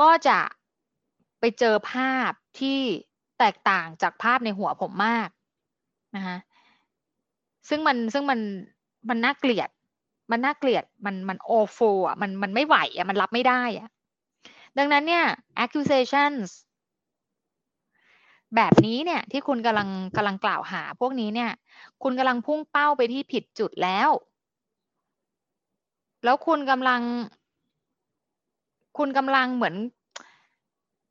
[0.00, 0.38] ก็จะ
[1.40, 2.80] ไปเจอภาพที่
[3.42, 5.28] แตกต่างจากภาพในหัวผมมาก
[6.16, 6.36] นะคะ
[7.68, 8.40] ซึ่งมันซึ่งมัน
[9.08, 9.70] มันน่าเกลียด
[10.30, 13.88] มันน่าเกลียดมันมันโอโฟอะมันมันไม่ไหวอะมันรับไม่ได้อะ
[14.78, 15.24] ดังนั้นเนี่ย
[15.64, 16.48] accusations
[18.56, 21.50] แบบนี้เนี่ยที่คุณกำลังกำลังกล่าวหาพวกนี้เนี่ย
[22.02, 24.10] คุณกำลังพุ่งเป้าไปที่ผิดจุดแล้ว
[26.24, 27.02] แล้วคุณกำลัง
[28.98, 29.74] คุณกำลังเหมือน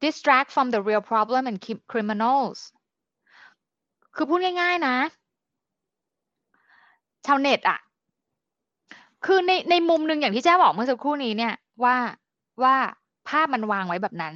[0.03, 2.57] distract from the real problem and keep criminals
[4.15, 4.97] คือพูดง่าย ๆ นะ
[7.25, 7.79] ชาวเน็ตอะ
[9.25, 11.95] คือในในมุมหนึ่งอย่างที่แจ้บอกเมื่อสักครู่นี้เนี่ยว่า
[12.63, 12.75] ว่า
[13.29, 14.33] ภาพมันวางไว้แบบนั้น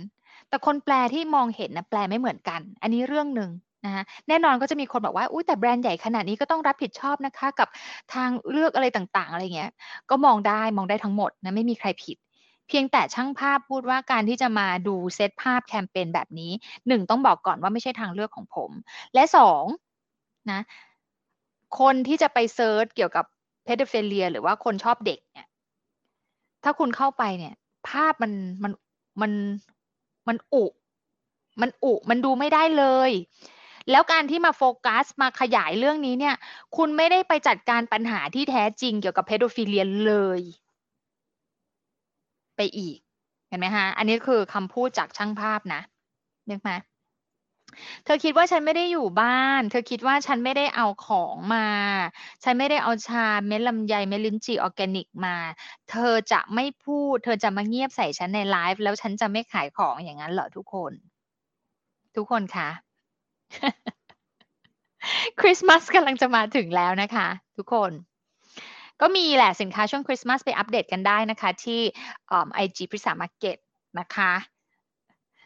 [0.49, 3.49] แต่คนแปลที่มองเห็นนะแปลไม่เหมือนกัน อันนี้เรื่องหนึ่ง
[3.85, 7.67] นะคะแน่นอนก็จะมีคนบอกว่าอุ้ยแต่แบรนด์ใหญ่ขนาดนี้ก็ต้องรับผิดชอบนะคะ กับ
[8.13, 9.71] ทางเลือกอะไรต่างๆ อะไรเงี้ย
[10.09, 12.17] ก็มองได้มองได้ทั้งหมดนะไม่มีใครผิด
[12.67, 16.51] เพียงแต่ช่างภาพพูดว่าการที่จะมาดูเซตภาพแคมเปญแบบนี้
[16.87, 18.71] หนึ่งต้องบอกก่อนว่าไม่ใช่ทางเลือกของผม
[19.13, 19.63] และสอง
[20.51, 20.61] นะ
[21.79, 23.25] คนที่จะไป search เกี่ยวกับ
[23.63, 25.47] pedophilia หรือว่าคนชอบเด็กเนี่ย
[26.63, 27.53] ถ้าคุณเข้าไปเนี่ย
[27.89, 28.31] ภาพมัน
[28.63, 28.71] มัน
[29.21, 29.31] มัน
[30.27, 30.65] มันอุ
[31.61, 33.11] มันอุ มันดูไม่ได้เลย
[33.91, 36.35] แล้วการที่มาโฟกัสมาขยายเรื่องนี้เนี่ย
[36.77, 40.41] คุณไม่ได้ไปจัดการปัญหาที่แท้จริงเกี่ยวกับ pedophilia เลย
[42.57, 42.97] ไปอีก
[43.49, 45.81] เห็นไหมฮะ อันนี้คือคำพูดจากช่างภาพนะ
[46.49, 46.71] นึกไหม
[48.05, 51.67] เธอคิดว่าฉันไม่ได้อยู่บ้าน เธอคิดว่าฉันไม่ได้เอาของมา
[52.43, 55.35] ฉันไม่ได้เอาชาเม็ดลำไยเม็ดลิ้นจี่ออร์แกนิกมา
[55.89, 60.91] เธอจะไม่พูด เธอจะมาเงียบใส่ฉันในไลฟ์แล้วฉันจะไม่ขายของอย่างนั้นเหรอทุกคน
[62.15, 62.69] ทุกคนคะ
[65.39, 67.91] คริสต์มาสกำลังจะมาถึงแล้วนะคะ ทุกคน
[69.01, 71.81] ก็มีแหละสินค้าช่วงคริสต์มาสไปอัปเดตกันได้นะคะ ที่
[72.53, 73.57] ไอจีพริสามาร์เก็ต
[73.99, 74.33] นะคะ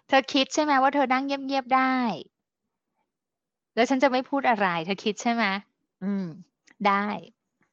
[0.07, 1.95] เธอคิดใช่ไหมว่าเธอนั่งเงียบๆได้
[3.75, 5.43] แล้วฉันจะไม่พูดอะไร เธอคิดใช่ไหม
[6.03, 6.25] อืม
[6.87, 7.05] ได้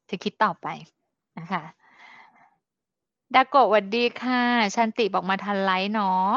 [0.07, 0.67] เธอคิดต่อไป
[1.39, 1.63] นะคะ
[3.35, 4.43] ดาโกะวัสดีค่ะ
[4.75, 6.35] ชันติบอกมาทันไลท์เนาะ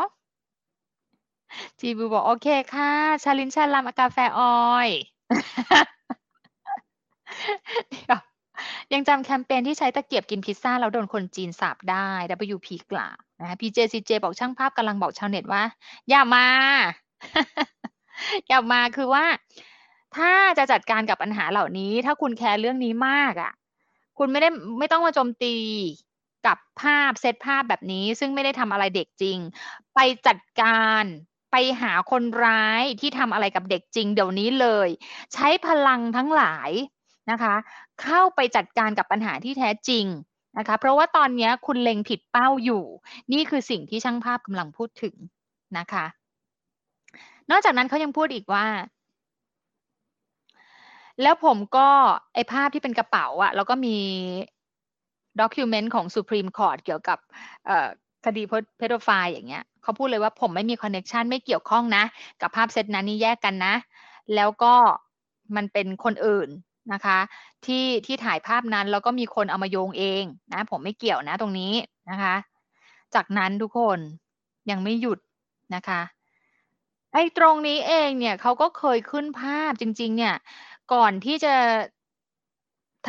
[1.80, 4.89] จีบูบอกโอเคค่ะ ชาลินชาลามกาแฟออย
[8.10, 8.17] ยั
[8.93, 12.10] ยังจำแคมเปญที่ใช้ตะเกียบกินพิซซ่าแล้วโดนคนจีนสาบได้
[12.56, 15.63] WP กล่าวนะ PJCJ บอกช่างภาพกำลังบอกชาวเน็ตว่า
[16.10, 16.47] อย่ามา
[18.47, 19.25] อย่ามาคือว่า
[20.15, 23.52] ถ้าจะจัดการกับปัญหาเหล่านี้ ถ้าคุณแคร์เรื่องนี้มากอะ
[24.17, 24.49] คุณไม่ได้
[24.80, 25.56] ไม่ต้องมาโจมตี
[26.45, 29.38] กับภาพเซตภาพแบบนี้ ซึ่งไม่ได้ทำอะไรเด็กจริง
[29.95, 31.04] ไปจัดการ
[31.52, 34.89] ไปหาคนร้ายที่ทำอะไรกับเด็กจริง เดี๋ยวนี้เลย
[35.34, 36.71] ใช้พลังทั้งหลาย
[37.32, 37.55] นะคะ
[38.01, 40.05] เข้าไปจัดการกับปัญหาที่แท้จริง
[40.58, 42.84] นะคะ เพราะว่าตอนนี้คุณเล็งผิดเป้าอยู่
[43.34, 45.15] นี่คือสิ่งที่ช่างภาพกำลังพูดถึง
[45.77, 46.05] นะคะ
[47.51, 48.65] นอกจากนั้นเขายังพูดอีกว่า
[51.21, 51.89] แล้วผมก็
[52.34, 53.97] ไอภาพที่เป็นกระเป๋าอะแล้วก็มี
[55.39, 57.17] document ของ Supreme Court เกี่ยวกับ
[58.25, 58.43] คดี
[58.77, 62.03] pedophile อย่างเงี้ยเขาพูดเลยว่าผมไม่มี connection ไม่เกี่ยวข้องนะ
[62.41, 63.75] กับภาพเซตนั้นนี่แยกกันนะ
[64.36, 64.73] แล้วก็
[65.55, 66.49] มันเป็นคนอื่น
[66.93, 67.19] นะคะ
[67.65, 70.23] ที่ที่ถ่ายภาพนั้นแล้วก็มีคนเอามาโยงเอง
[70.54, 71.73] นะผมไม่เกี่ยวนะตรงนี้
[72.10, 72.36] นะคะ
[73.15, 73.99] จากนั้นทุกคน
[74.69, 75.19] ยังไม่หยุด
[75.75, 76.02] นะคะ
[77.13, 80.36] ไอ้ตรงนี้เองเนี่ยเขาก็เคยขึ้นภาพจริง ๆ เนี่ย
[80.93, 81.56] ก่อนที่จะ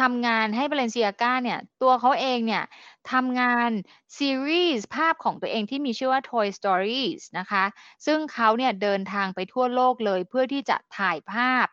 [0.00, 2.64] ทำงานให้เบลนเซียกาเนี่ยตัวเขาเองเนี่ย
[3.12, 3.70] ทำงาน
[4.16, 7.64] ซีรีส์ภาพของตัวเองที่มีชื่อว่า Toy Stories นะคะ
[8.06, 11.66] ซึ่งเขาเนี่ยเดินทางไปทั่วโลกเลยเพื่อที่จะถ่ายภาพ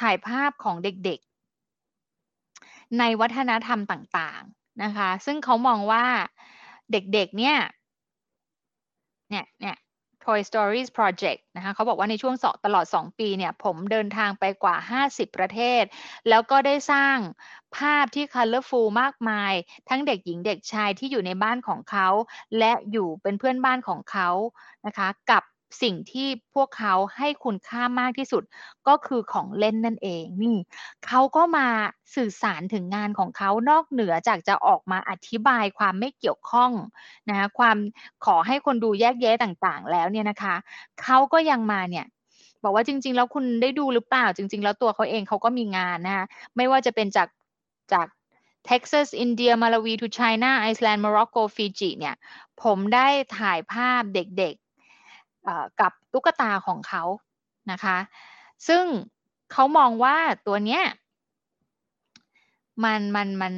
[0.00, 6.06] ถ่ายภาพของเด็กๆ ในวัฒนธรรมต่างๆนะคะ ซึ่งเขามองว่า
[6.92, 7.56] เด็กๆ เนี่ย
[9.30, 9.76] เนี่ย เนี่ย
[10.24, 15.82] Toy Stories Project นะคะเขาบอกว่าในช่วงสตลอด 2 ปีเนี่ย ผมเดินทางไปกว่า 50 ประเทศ
[16.28, 17.16] แล้วก็ได้สร้าง
[17.76, 19.52] ภาพที่ colorful มากมาย
[19.88, 22.08] ทั้งเด็กหญิงเด็กชายที่อยู่ในบ้านของเขา
[22.58, 24.28] และอยู่เป็นเพื่อนบ้านของเขา
[24.86, 25.42] นะคะ กับ
[25.82, 28.42] สิ่งที่พวกเขาให้คุณค่ามากที่สุด
[28.88, 30.56] ก็คือของเล่นนั่นเองนี่
[31.06, 31.68] เขาก็มา
[32.14, 36.72] สื่อสารถึงงานของเขานอกเหนือจากจะออกมาอธิบายความไม่เกี่ยวข้อง
[37.28, 37.76] นะความ
[38.24, 40.54] ขอให้คนดูแยกแยะต่างๆ แล้วเนี่ยนะคะ
[41.02, 42.06] เขาก็ยังมาเนี่ย
[42.62, 46.24] บอกว่าจริง ๆ แล้วคุณได้ดูหรือเปล่า จริง ๆ แล้วตัวเขาเองเขาก็มีงานนะคะ
[46.56, 47.28] ไม่ว่าจะเป็นจาก
[47.92, 48.06] จาก
[48.66, 52.14] เท็กซัส อินเดีย มาลาวี to China ไอซ์แลนด์ โมร็อกโก ฟิจิ เนี่ย
[52.62, 53.08] ผมได้
[53.38, 54.54] ถ่ายภาพเด็ก
[55.80, 57.02] กับตุ๊กตาของเขา
[57.70, 57.98] นะคะ
[58.68, 58.84] ซึ่ง
[59.52, 60.82] เขามองว่าตัวเนี้ย
[62.84, 63.54] มันมันมัน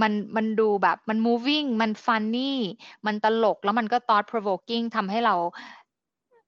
[0.00, 2.52] มันมันดูแบบมัน moving มัน funny
[3.06, 5.34] มันตลกแล้วมันก็ thought provoking ทำให้เรา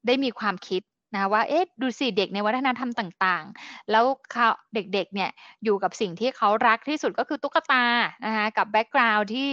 [0.06, 0.82] ได้มีความคิด
[1.14, 5.30] นะว่าเอ๊ะดูสิเด็กในวัฒนธรรมต่างๆ แล้วเขาเด็กๆเนี่ย
[5.64, 7.84] อยู่กับสิ่งที่เขารักที่สุดก็คือตุ๊กตา
[8.24, 9.50] นะคะกับ background ที่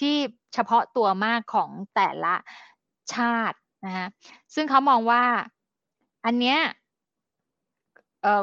[0.00, 0.14] ที่
[0.54, 2.34] เฉพาะตัวมากของแต่ละ
[3.14, 4.06] ชาติ นะคะ
[4.54, 5.22] ซึ่งเขามองว่า
[6.26, 6.58] อันเนี้ย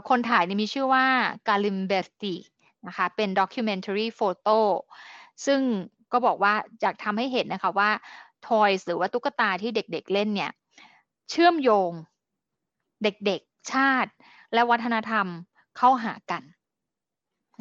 [0.09, 1.05] คนถ่ายนี่มีชื่อว่า
[1.47, 2.35] กาลิมเบอร์ติ
[2.87, 4.59] นะคะเป็น documentary photo
[5.45, 5.59] ซึ่ง
[6.11, 7.89] ก็บอกว่าอยากทำให้เห็นนะคะว่า
[8.47, 10.51] toys หรือว่าตุ๊กตาที่เด็กๆเล่นเนี่ย
[11.29, 11.91] เชื่อมโยง
[13.03, 14.11] เด็กๆ ชาติ
[14.53, 15.27] และวัฒนธรรม
[15.77, 16.43] เข้าหากัน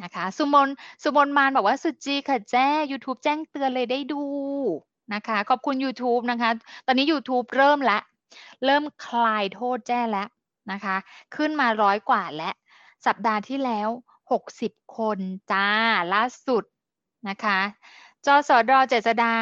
[0.03, 0.67] นะคะ สุมน
[1.03, 4.23] สุมนมานบอกว่าสุจีค่ะแจ้ YouTube แจ้งเตือนเลยได้ดู
[5.13, 6.49] นะคะ ขอบคุณ YouTube นะคะ
[6.85, 8.01] ตอนนี้ YouTube เริ่มแล้ว
[8.65, 10.27] เริ่มคลายโทษแจ้แล้ว
[10.71, 10.95] นะคะ
[11.35, 12.51] ขึ้นมาร้อยกว่าและ
[13.05, 13.89] สัปดาห์ที่แล้ว
[14.41, 15.19] 60 คน
[15.51, 15.69] จ้า
[16.13, 16.63] ล่าสุด
[17.29, 17.59] นะคะ
[18.25, 19.35] จอสอดอเจษดา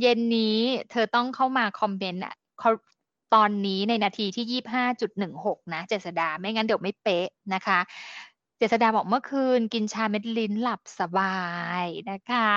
[0.00, 0.58] เย็นนี้
[0.90, 2.24] เธอต้องเข้ามาคอมเมนต์
[3.34, 4.62] ตอนนี้ในนาทีที่
[5.14, 7.78] 25.16 นะเจษดา ไม่งั้นเดี๋ยวไม่เป๊ะนะคะ
[8.58, 11.38] เจษดาบอกเมื่อคืนกินชาเม็ดลิ้นหลับสบา
[11.82, 12.50] ยนะคะ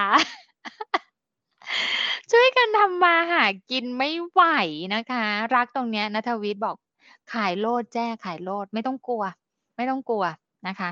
[2.32, 4.42] ช่วยกันทำมาหากินไม่ไหว
[4.96, 6.76] นะคะ รักตรงเนี้ยนัทวิทย์บอก
[7.34, 9.24] ขายโลดแจ้ขายโลดไม่ต้องกลัว
[9.76, 10.24] ไม่ต้องกลัว
[10.68, 10.92] นะคะ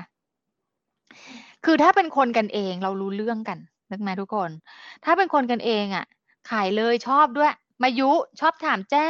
[1.64, 3.58] คือถ้าเป็นคนกันเองเรารู้เรื่องกัน
[3.90, 4.50] นึกไหมทุกคน
[5.04, 6.04] ถ้าเป็นคนกันเองอะ่ะ
[6.50, 9.08] ขายเลยชอบด้วย มายุชอบถามแจ้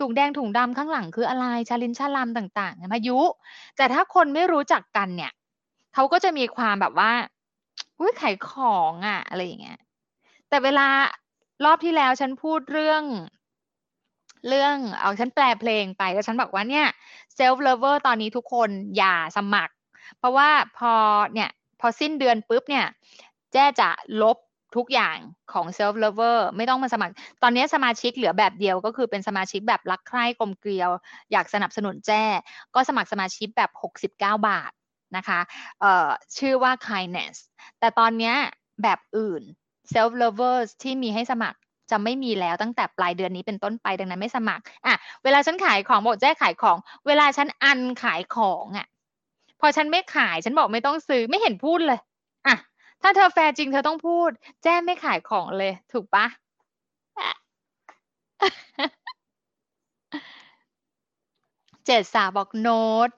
[0.00, 3.18] ถุงแดงถุงดำข้างหลังคืออะไรชาลินชาลามต่างๆพายุ
[3.76, 5.32] แต่ถ้าคนไม่รู้จักกันเนี่ย
[5.94, 7.12] เขาก็จะมีความแบบว่า
[7.98, 9.78] อุ้ยขายของอะ่ะ อะไรอย่างเงี้ย
[10.50, 10.88] แต่เวลา
[11.64, 13.02] รอบที่แล้วฉันพูดเรื่อง
[14.48, 16.86] เรื่องเอาฉันแปลเพลงไปแล้วฉันบอกว่าเนี่ย
[17.34, 19.74] self lover ตอนนี้ทุกคนอย่าสมัคร
[20.18, 20.92] เพราะว่าพอ
[21.34, 22.86] เนี่ยพอสิ้นเดือนปุ๊บเนี่ย
[23.52, 23.88] แจ้จะ
[24.22, 24.36] ลบ
[24.76, 25.16] ทุกอย่าง
[25.52, 30.90] ของ self lover ไม่ต้องมาสมัคร ตอนนี้สมาชิกเหลือแบบเดียวก็คือเป็นสมาชิกแบบรักใคร่กลมเกลียว
[31.32, 32.24] อยากสนับสนุนแจ้
[32.74, 33.70] ก็สมัครสมาชิกแบบ
[34.02, 34.12] 69
[34.48, 34.72] บาท
[35.16, 35.40] นะคะ
[35.80, 36.08] เอ่อ
[36.38, 37.36] ชื่อว่า kindness
[37.80, 38.34] แต่ตอนนี้
[38.82, 39.42] แบบอื่น
[39.92, 41.58] self lovers ที่มีให้สมัคร
[41.90, 46.76] จะไม่มีแล้วตั้งแต่ปลายเดือนนี้เป็นต้นไปดังนั้นไม่สมัครอะเวลาฉันขายของบอกแจ้ขายของ
[47.06, 48.86] เวลาฉันอันขายของอะ
[49.60, 51.98] พอฉันไม่ขายฉันบอกไม่ต้องซื้อไม่เห็นพูดเลย
[52.46, 52.56] อะ
[53.02, 54.30] ถ้าเธอแฟร์จริงเธอต้องพูด
[54.62, 56.26] แจ้ไม่ขายของเลย ถูกปะ
[61.86, 63.10] เจ็ดสาบอกโน้ต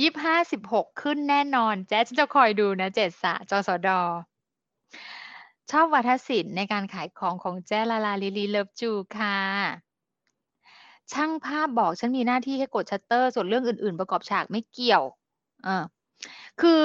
[0.00, 4.00] ยี่ห้าสิบหกขึ้นแน่นอน แจ๊ฉันจะคอยดูนะเจ็ดสาจสดอ
[5.70, 9.38] ชอบวัฒศิลป์ในการขายของของแจ้ลาลาลิลีเลิฟจูค่ะ
[11.12, 15.02] ช่างภาพบอกฉันมีหน้าที่ให้กดชัตเตอร์ ส่วนเรื่องอื่น ๆ ประกอบฉากไม่เกี่ยว
[15.64, 15.84] เออ
[16.60, 16.80] คือ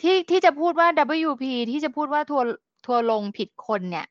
[0.00, 0.88] ที่ที่จะพูดว่า
[1.24, 2.42] WP ที่จะพูดว่าทัว
[2.86, 4.06] ทัวลงผิดคนเนี่ย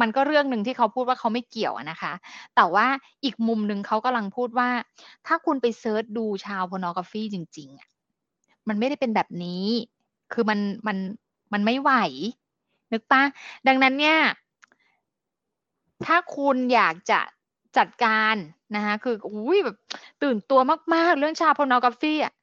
[0.00, 2.12] มันก็เรื่องหนึ่งที่เขาพูดว่าเขาไม่เกี่ยวนะคะ
[2.56, 2.86] แต่ว่า
[3.24, 4.70] อีกมุมหนึ่งเขากำลังพูดว่า
[5.26, 7.88] ถ้าคุณไปเซิร์ชดูชาวพนอกาฟีจริงๆอะ
[8.68, 9.66] มันไม่ได้เป็นแบบนี้
[10.32, 10.96] คือมันมัน
[11.52, 11.92] มันไม่ไหว
[12.92, 13.22] นึกปะ
[13.66, 14.18] ดังนั้นเนี่ย
[16.06, 17.20] ถ้าคุณอยากจะ
[17.76, 18.34] จัดการ
[18.74, 19.76] นะคะคืออุ้ยแบบ
[20.22, 20.60] ตื่นตัว
[20.94, 22.34] มาก ๆ เรื่องชาวพนอกาฟีอะ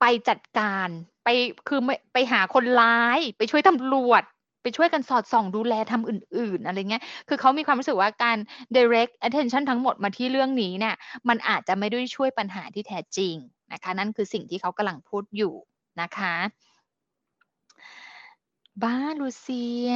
[0.00, 0.88] ไปจัดการ
[1.24, 1.28] ไป
[1.68, 1.80] คือ
[2.12, 4.22] ไปหาคนร้าย ไปช่วยตำรวจ
[4.62, 8.38] ไปช่วยกันสอดส่องดูแลทำอื่น ๆ อะไรเงี้ย คือเขามีความรู้สึกว่าการ
[8.76, 10.94] direct attention ทั้งหมดมาที่เรื่องนี้เนี่ย
[11.28, 13.34] มันอาจจะไม่ได้ช่วยปัญหาที่แท้จริง
[13.72, 15.54] นะคะ นั่นคือสิ่งที่เขากำลังพูดอยู่
[16.00, 16.34] นะคะ
[18.82, 19.92] บ้าลูเซีย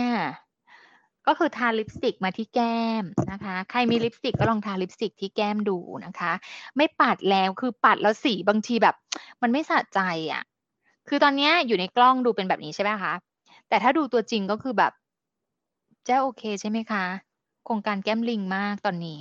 [1.26, 6.32] ก็คือทาลิปสติกมาที่แก้มนะคะ ใครมีลิปสติกก็ลองทาลิปสติกที่แก้มดูนะคะ
[6.76, 8.94] ไม่ปัดแล้วคือปัดแล้วสีบางทีแบบ
[9.42, 10.00] มันไม่สะใจ
[10.32, 10.42] อะ่ะ
[11.08, 13.12] คือตอนนี้อยู่ในกล้องดูเป็นแบบนี้ใช่ไหมคะ
[13.68, 14.92] แต่ถ้าดูตัวจริงก็คือแบบ
[16.04, 17.04] เจ้โอเคใช่ไหมคะ
[17.64, 19.18] โครงการแก้มลิงมากตอนนี้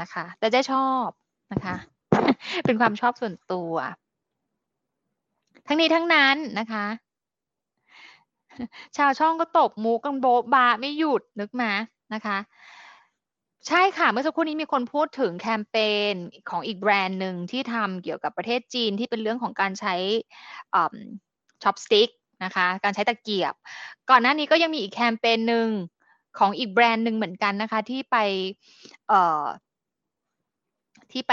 [0.00, 1.06] นะคะ แต่เจ้ชอบ
[1.52, 1.76] นะคะ
[2.64, 3.72] เป็นความชอบส่วนตัว
[5.66, 6.84] ทั้งนี้ทั้งนั้นนะคะ
[8.96, 11.70] ชาวช่องก็ตบมูกันโบบาไม่หยุดนึกมา
[12.14, 12.38] นะคะ
[13.68, 15.76] ใช่ค่ะ เมื่อสักครู่นี้มีคนพูดถึงแคมเป
[16.12, 16.14] ญ
[16.50, 19.94] ของอีกแบรนด์หนึ่งที่ทำเกี่ยวกับประเทศจีนที่เป็นเรื่องของการใช้
[21.62, 22.08] ช็อปสติ๊ก
[22.44, 23.54] นะคะการใช้ตะเกียบ
[24.10, 25.68] ก่อนหน้านี้ก็ยังมีอีกแคมเปญหนึ่ง
[26.38, 28.16] ของอีกแบรนด์หนึ่งเหมือนกันนะคะ ที่ไป
[31.12, 31.32] ที่ไป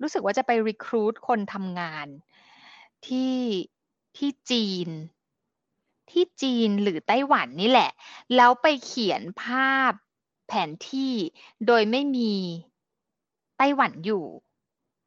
[0.00, 2.06] รู้สึกว่าจะไปรีคูดคนทำงาน
[3.06, 3.36] ที่
[4.16, 4.88] ที่จีน
[6.10, 7.90] ที่จีนหรือไต้หวันนี่แหละ
[8.36, 9.92] แล้วไปเขียนภาพ
[10.48, 11.12] แผนที่
[11.66, 12.32] โดยไม่มี
[13.58, 14.24] ไต้หวันอยู่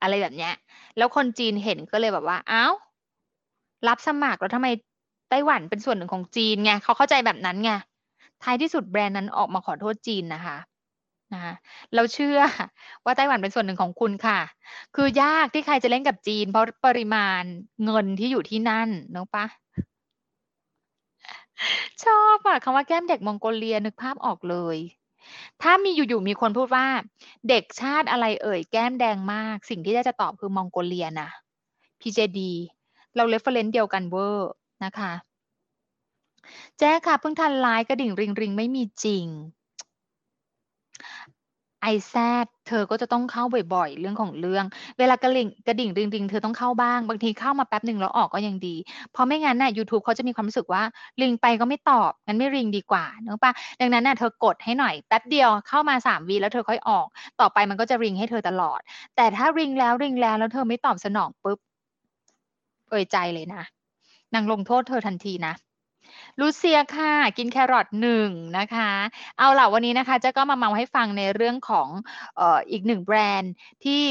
[0.02, 0.54] อะไรแบบเนี้ย
[0.98, 2.74] แล้วคนจีนเห็นก็เลยแบบว่าอ้าว
[3.88, 4.68] รับสมัครแล้วทำไม
[5.30, 7.72] ไต้หวันเป็นส่วนหนึ่งของจีนไงเขาเข้าใจแบบนั้นไง
[8.44, 10.58] ท้ายที่สุดแบรนด์นั้นออกมาขอโทษจีนนะคะ
[11.34, 11.54] นะ
[11.96, 12.38] เราเชื่อ
[13.06, 14.40] ว่าไต้หวันเป็นส่วนหนึ่งของคุณค่ะ
[14.96, 17.44] คือยากที่ใครจะเล่นกับจีน เพราะปริมาณ
[17.86, 19.46] เงินที่อยู่ที่นั่นนึกปะ
[22.04, 24.78] ชอบอะคำว่าแก้มเด็กมองโกเลียนึกภาพออกเลย
[25.62, 26.88] ถ้ามีอยู่ๆมีคนพูดว่า
[27.50, 31.30] เด็กชาติอะไรเอ่ยแก้มแดงมาก สิ่งที่ได้จะตอบคือมองโกเลียนะ
[32.02, 32.39] PJD
[33.15, 34.52] เรา reference เดียวกันเวอร์
[34.84, 35.12] นะคะ
[36.80, 39.26] แจ้ค่ะเพิ่งทันไลน์กระดิ่ง ring ring ไม่มีจริง
[41.82, 44.65] ไอแซดเธอก็จะต้องเข้าบ่อยๆ เรื่องของเรื่อง
[45.00, 48.76] เวลากระลิ่งกระดิ่งริงๆ เธอต้องเข้าบ้าง บางทีเข้ามาแป๊บหนึ่งแล้วออกก็ยังดี
[49.12, 50.84] เพราะไม่งั้นน่ะ YouTube เขาจะมีความรู้สึกว่า
[51.22, 57.08] ริงไปก็ไม่ตอบ งั้นไม่ริงดีกว่าเนอะปะดังนั้นน่ะเธอกดให้หน่อยแป๊บเดียวเข้ามาสามวีแล้วเธอค่อยออก
[57.39, 58.80] ต่อไปมันก็จะริงให้เธอตลอด
[59.15, 61.60] แต่ถ้าริงแล้วริงแล้วแล้วเธอไม่ตอบสนองปุ๊บ
[62.89, 63.63] เอ่ยใจเลยนะ
[64.34, 65.54] นางลงโทษเธอทันทีนะ
[66.39, 68.91] ลูเซียค่ะ กินแครอทหนึ่งนะคะ
[69.38, 71.88] เอาล่ะวันนี้นะคะจะก็มาเมาให้ฟังในเรื่องของ
[72.36, 73.52] เอ่ออีกหนึ่งแบรนด์
[73.84, 74.04] ที่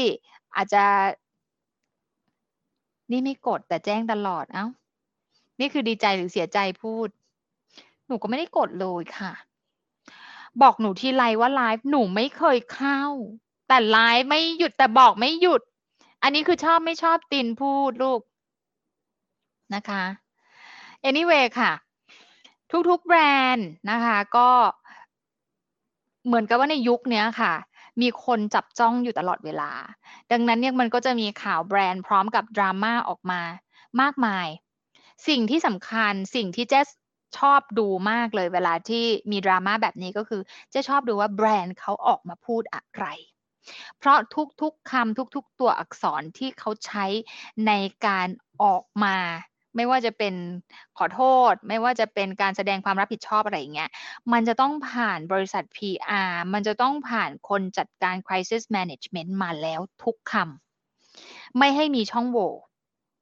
[0.55, 0.85] อาจจะ
[3.11, 4.65] นี่ไม่กดแต่แจ้งตลอดเอ้า
[5.59, 7.07] นี่คือดีใจหรือเสียใจพูด
[8.07, 9.31] หนูก็ไม่ได้กดเลยค่ะ
[10.61, 13.01] บอกหนูทีไรว่าไลฟ์หนูไม่เคยเข้า
[13.67, 15.61] แต่ไลฟ์ไม่หยุดแต่บอกไม่หยุด
[16.23, 18.21] อันนี้คือชอบไม่ชอบตินพูดลูก
[19.75, 20.03] นะคะ
[21.09, 21.71] anyway ค่ะ
[22.89, 23.19] ทุกๆแบร
[23.55, 24.49] นด์นะคะก็
[26.25, 27.53] เหมือนกับว่าในยุคนี้ค่ะ
[28.01, 29.71] มีคนจับจ้องอยู่ตลอดเวลา
[30.31, 33.41] ดังนั้นเนี่ยมันก็จะมีข่าวแบรนด์พร้อมกับดราม่าออกมา
[34.01, 34.47] มากมาย
[35.27, 36.87] สิ่งที่สำคัญสิ่งที่เจส
[37.37, 43.05] ชอบดูมากเลยเวลาที่มีดราม่าแบบนี้ก็คือเจะชอบดูว่าแบรนด์เขาออกมาพูดอะไร
[43.97, 44.19] เพราะ
[44.61, 47.05] ทุกๆคำทุกๆตัวอักษรที่เขาใช้
[47.67, 47.71] ใน
[48.05, 48.27] การ
[48.63, 49.17] ออกมา
[49.75, 50.33] ไม่ว่าจะเป็น
[50.97, 53.89] ขอโทษ ไม่ว่าจะเป็นการแสดงความรับผิดชอบอะไรอย่างเงี้ย
[54.33, 62.51] มันจะต้องผ่านบริษัท PR มันจะต้องผ่านคนจัดการ crisis management มาแล้วทุกคำไม่ให้มีช่องโหว่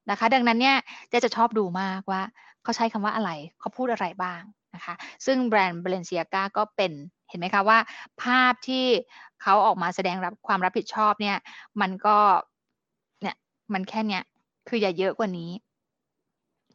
[0.10, 0.78] นะคะ ดังนั้นเนี่ย
[1.12, 2.22] จะจะชอบดูมากว่า
[2.64, 4.42] เขาใช้คำว่าอะไร เขาพูดอะไรบ้าง
[4.76, 4.94] นะคะ
[5.26, 6.92] ซึ่งแบรนด์ Balenciaga ก็เป็น
[7.30, 7.80] เห็นไหมคะว่า
[8.24, 8.86] ภาพที่
[9.42, 11.38] เขาออกมาแสดงรับความรับผิดชอบเนี่ย
[11.82, 12.18] มันก็
[13.22, 13.36] เนี่ย
[13.74, 14.24] มันแค่เนี้ย
[14.68, 15.52] คืออย่าเยอะกว่านี้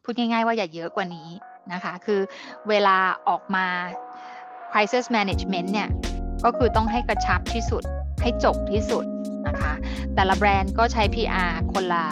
[0.03, 1.29] พูดง่ายๆว่าอย่าเยอะกว่านี้
[1.73, 2.21] นะคะ คือ
[2.69, 2.97] เวลา
[3.29, 3.65] ออกมา
[4.71, 5.89] crisis management เนี่ย
[6.45, 7.83] ก็คือต้องให้กระชับที่สุด
[8.21, 9.05] ให้จบที่สุด
[9.47, 9.73] นะคะ
[10.15, 12.05] แต่ละแบรนด์ก็ใช้ PR คนละ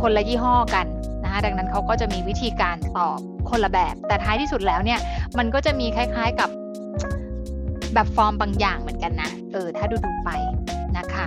[0.00, 0.86] คนละยี่ห้อกัน
[1.24, 3.18] นะคะดังนั้นเขาก็จะมีวิธีการตอบ
[3.50, 5.00] คนละแบบ แต่ท้ายที่สุดแล้วเนี่ย
[5.38, 6.50] มันก็จะมีคล้ายๆกับ
[7.94, 10.30] แบบฟอร์มบางอย่างเหมือนกันนะ เออ ถ้าดูดูไป
[10.98, 11.16] นะค